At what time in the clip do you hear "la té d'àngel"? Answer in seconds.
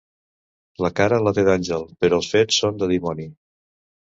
1.27-1.85